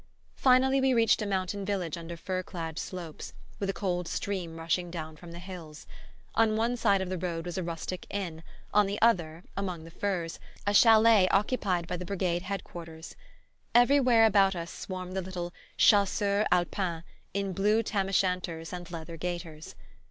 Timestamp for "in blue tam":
17.35-18.09